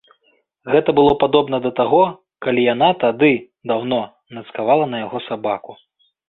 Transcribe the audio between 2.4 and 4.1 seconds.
калі яна тады, даўно,